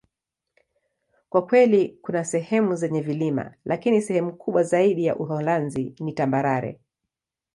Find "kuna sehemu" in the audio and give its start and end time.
2.01-2.75